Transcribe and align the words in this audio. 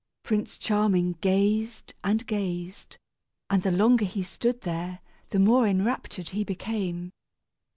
Prince 0.23 0.57
Charming 0.57 1.11
gazed 1.21 1.93
and 2.03 2.25
gazed, 2.25 2.97
and 3.51 3.61
the 3.61 3.69
longer 3.69 4.03
he 4.03 4.23
stood 4.23 4.61
there, 4.61 4.99
the 5.29 5.37
more 5.37 5.67
enraptured 5.67 6.29
he 6.29 6.43
became. 6.43 7.11